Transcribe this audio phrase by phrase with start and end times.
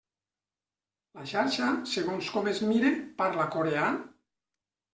[1.19, 3.95] La xarxa, segons com es mire, parla coreà?